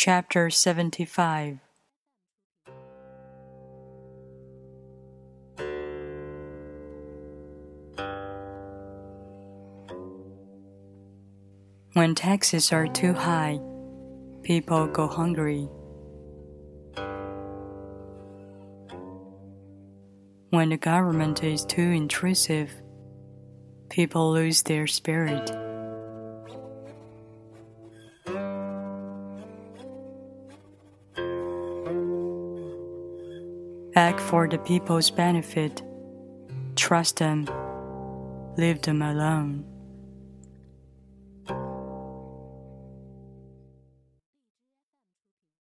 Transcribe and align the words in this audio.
Chapter 0.00 0.48
75 0.48 1.58
When 11.94 12.14
taxes 12.14 12.72
are 12.72 12.86
too 12.86 13.12
high, 13.12 13.58
people 14.44 14.86
go 14.86 15.08
hungry. 15.08 15.68
When 20.50 20.68
the 20.68 20.76
government 20.76 21.42
is 21.42 21.64
too 21.64 21.82
intrusive, 21.82 22.70
people 23.90 24.30
lose 24.30 24.62
their 24.62 24.86
spirit. 24.86 25.67
Act 33.98 34.20
for 34.20 34.46
the 34.46 34.58
people's 34.58 35.10
benefit. 35.10 35.82
Trust 36.76 37.16
them. 37.16 37.48
Leave 38.56 38.80
them 38.82 39.02
alone. 39.02 39.64